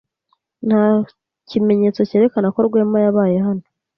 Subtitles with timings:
[0.67, 0.85] Nta
[1.49, 3.65] kimenyetso cyerekana ko Rwema yabaye hano.